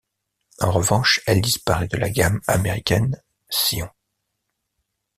[0.59, 3.87] En revanche, elle disparaît de la gamme américaine Scion.